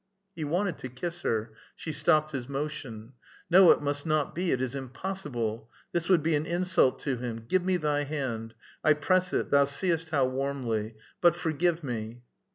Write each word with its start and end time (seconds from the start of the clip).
He 0.35 0.43
wanted 0.43 0.79
to 0.79 0.89
kiss 0.89 1.21
her; 1.21 1.53
she 1.75 1.91
stopped 1.91 2.31
his 2.31 2.49
motion." 2.49 3.13
No, 3.51 3.69
it 3.69 3.83
must 3.83 4.03
not 4.03 4.33
be; 4.33 4.51
it 4.51 4.59
is 4.59 4.73
impossible. 4.73 5.69
This 5.91 6.09
would 6.09 6.23
be 6.23 6.33
an 6.35 6.47
insult 6.47 6.97
to 7.01 7.17
him. 7.17 7.45
Give 7.47 7.63
me 7.63 7.77
thy 7.77 8.05
hand. 8.05 8.55
I 8.83 8.93
press 8.93 9.31
it, 9.31 9.51
thou 9.51 9.65
seest 9.65 10.09
how 10.09 10.25
warmly! 10.25 10.95
But 11.21 11.35
forgive 11.35 11.83
me." 11.83 12.23